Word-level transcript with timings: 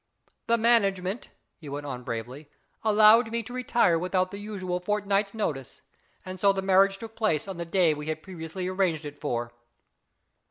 "The 0.47 0.57
management," 0.57 1.29
he 1.59 1.69
went 1.69 1.85
on 1.85 2.01
bravely," 2.01 2.49
allowed 2.83 3.29
me 3.31 3.43
to 3.43 3.53
retire 3.53 3.99
without 3.99 4.31
the 4.31 4.39
usual 4.39 4.79
fort 4.79 5.05
night's 5.05 5.35
notice, 5.35 5.83
and 6.25 6.39
so 6.39 6.51
the 6.51 6.63
marriage 6.63 6.97
took 6.97 7.15
place 7.15 7.47
on 7.47 7.57
the 7.57 7.65
day 7.65 7.93
we 7.93 8.07
had 8.07 8.23
previously 8.23 8.67
arranged 8.67 9.05
it 9.05 9.21
for." 9.21 9.53